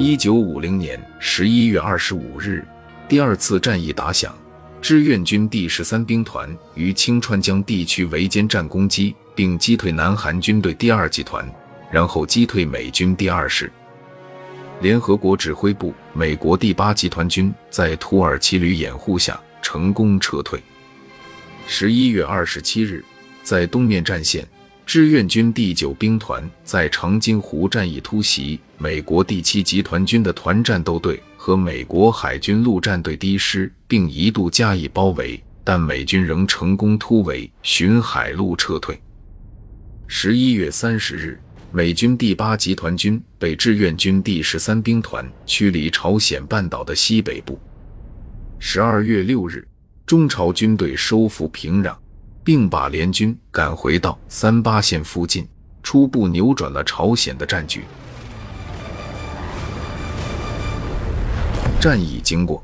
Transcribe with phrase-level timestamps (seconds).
[0.00, 2.64] 一九五零年十一月二十五日，
[3.08, 4.32] 第二次战役打响，
[4.80, 11.44] 志愿军第十三兵团于清川江地区围歼战攻击，并击退南韩军队第二集团，
[11.90, 13.68] 然后击退美军第二师。
[14.80, 20.62] 联合国指挥部美国第八集团军在土耳其旅掩护下成功撤退。
[21.66, 23.04] 十一月二十七日，
[23.42, 24.46] 在东面战线。
[24.86, 39.00] 志愿军第九兵团在长津湖战役突袭美国第七集团军的团战斗队和美国海军陆战队第一师，并一度加以包围，但美军仍成功突围，巡海路撤退。
[40.06, 41.40] 十一月三十日，
[41.72, 47.58] 美军第八集团军被志愿军第十三兵团驱离朝鲜半岛的西北部。
[48.60, 49.66] 十二月六日，
[50.06, 51.96] 中朝军队收复平壤。
[52.44, 55.46] 并把联军赶回到三八线附近，
[55.82, 57.82] 初步扭转了朝鲜的战局。
[61.80, 62.60] 战役经过：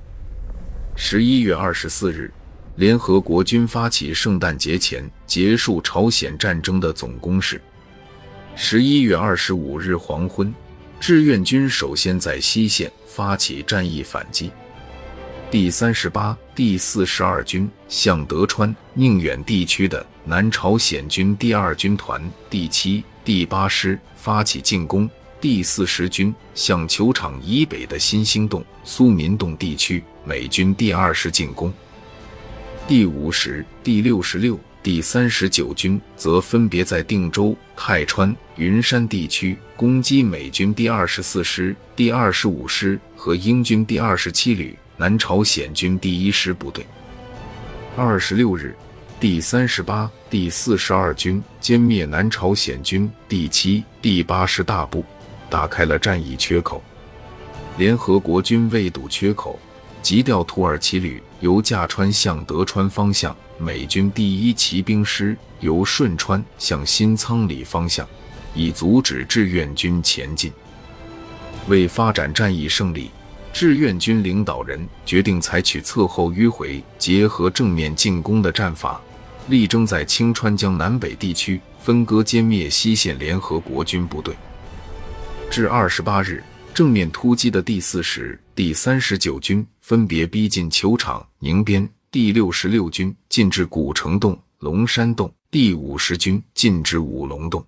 [0.96, 2.32] 十一月二十四日，
[2.74, 7.62] 联合国军发起圣诞节前结束朝鲜战争的总攻势。
[8.56, 10.52] 十一月二十五日黄昏，
[10.98, 14.50] 志愿军首先在西线发起战役反击。
[15.48, 22.20] 第三十八、第四十二军向德川、宁远地区的南朝鲜军第二军团
[22.50, 25.08] 第七、第八师发起进攻；
[25.44, 31.70] 第四十军向球场以北的新兴洞、苏民洞地区美军第二师进攻；
[32.88, 44.74] 第五十、第六十六、第三十九军则分别在定州、泰川、云山地区攻击美军第二十四师、第二十五师和英军第二十七旅。
[44.96, 46.86] 南朝鲜军第一师部队，
[47.98, 48.74] 二十六日，
[49.20, 55.04] 第三十八、第四十二军歼灭南朝鲜军第七、第八师大部，
[55.48, 56.82] 打开了战役缺口。
[57.76, 59.58] 联合国军为堵缺口，
[60.02, 68.08] 急调土耳其旅由架川向德川方向，美军第一骑兵师由顺川向新仓里方向，
[68.54, 70.52] 以阻止志愿军前进。
[71.68, 73.10] 为发展战役胜利。
[73.52, 79.00] 志愿军领导人决定采取侧后迂回结合正面进攻的战法，
[79.46, 84.34] 力争在清川江南北地区分割歼灭西线联合国军部队。
[85.54, 86.42] 至二十八日，
[86.74, 97.64] 正面突击的第四十、第三十九军分别逼近球场宁边，第六十六军进至古城洞、龙山洞，第五十军进至五龙洞。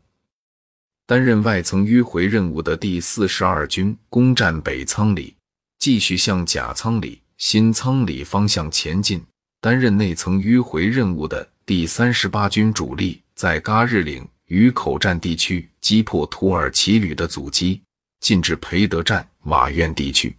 [1.07, 5.33] 担任外层迂回任务的第四十二军攻占北仓里。
[5.79, 9.23] 继续向甲仓里、新仓里方向前进。
[9.61, 17.83] 担任内层迂回任务的第三十八军主力在嘎日岭与口站地区击破土耳其旅的阻击，
[18.21, 20.37] 进至培德站、瓦院地区。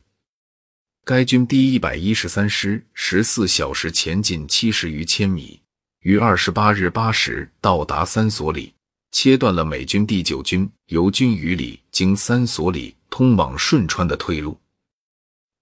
[1.04, 5.62] 该军第一百一十三师十四小时前进七十余千米，
[6.02, 8.74] 于二十八日八时到达三所里，
[9.12, 14.58] 切断了美军第九军由军隅里经三所里通往顺川的退路。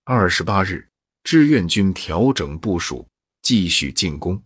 [0.03, 0.87] 二十八日，
[1.23, 3.07] 志愿军调整部署，
[3.41, 4.39] 继续进攻。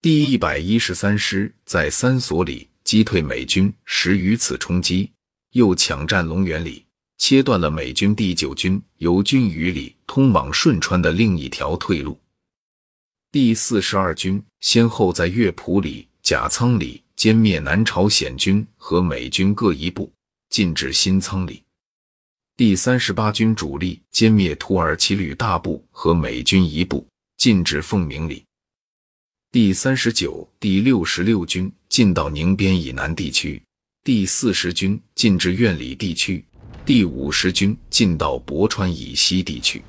[0.00, 5.08] 第一百一十三师在三所里击退美军十余次冲击，
[5.52, 6.84] 又抢占龙源里，
[7.18, 12.18] 切断了美军第九军由军隅里通往顺川的另一条退路。
[13.30, 20.12] 第四十二军先后在乐浦里、甲仓里歼灭南朝鲜军和美军各一部，
[20.48, 21.62] 进至新仓里。
[22.56, 28.44] 第三十八军主力歼灭土耳其旅大部和美军一部，进至凤鸣里。
[29.52, 33.60] 第三十九、第六十六军进到宁边以南地区，
[34.04, 36.44] 第四十军进至院里地区，
[36.86, 39.82] 第五十军进到博川以西地区。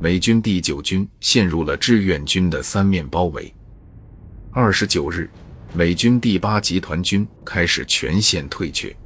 [0.00, 3.52] 美军第九军陷入了志愿军的三面包围。
[4.52, 5.28] 二十九日，
[5.74, 8.96] 美军第八集团军开始全线退却。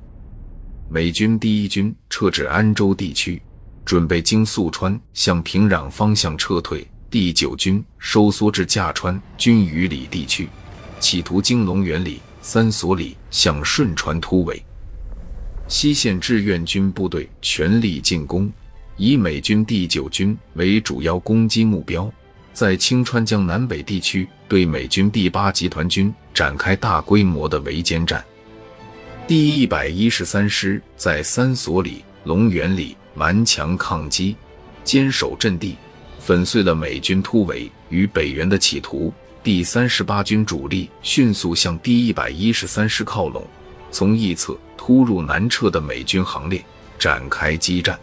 [0.88, 3.42] 美军第一军撤至安州地区，
[3.84, 6.86] 准备经宿川向平壤方向撤退。
[7.10, 10.48] 第九军收缩至架川军隅里地区，
[11.00, 14.62] 企图经龙源里、三所里向顺川突围。
[15.66, 18.48] 西线志愿军部队全力进攻，
[18.96, 22.08] 以美军第九军为主要攻击目标，
[22.52, 28.24] 在清川江南北地区对美军第八集团军展开大规模的围歼战。
[29.26, 34.36] 第一百一十三师在三所里、龙源里顽强抗击，
[34.84, 35.74] 坚守阵地，
[36.20, 39.12] 粉碎了美军突围与北援的企图。
[39.42, 43.42] 第三十八军主力迅速向第一百一十三师靠拢，
[43.90, 46.62] 从一侧突入南撤的美军行列，
[46.98, 47.98] 展开激战。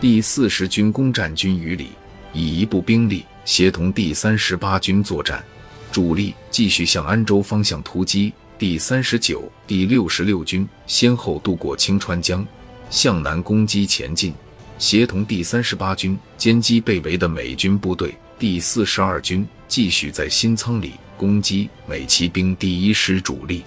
[0.00, 1.88] 第四十军攻占军隅里，
[2.34, 5.42] 以一部兵力协同第三十八军作战，
[5.90, 8.32] 主力继续向安州方向突击。
[8.58, 12.46] 第三十九、第六十六军先后渡过清川江，
[12.90, 14.34] 向南攻击前进，
[14.78, 18.14] 协同第三十八军歼击被围的美军部队。
[18.38, 23.64] 第四十二军继续在新仓里攻击美骑兵第一师主力。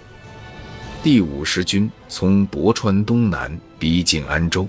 [1.04, 4.68] 第五十军从博川东南逼近安州。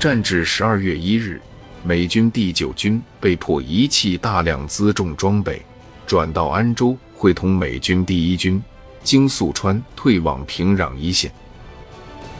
[0.00, 1.40] 战至十二月一日，
[1.84, 5.62] 美军第九军被迫遗弃大量辎重装备，
[6.06, 8.60] 转到安州会同美军第一军，
[9.04, 11.30] 经宿川退往平壤一线。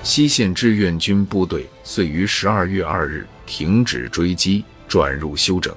[0.02, 5.74] 西线志愿军部队遂于十二月二日停止追击，转入休整。